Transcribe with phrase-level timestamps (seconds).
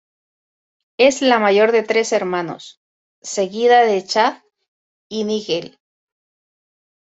[0.97, 2.81] Es la mayor de tres hermanos,
[3.21, 4.43] seguida de Chaz
[5.09, 5.77] y Nigel.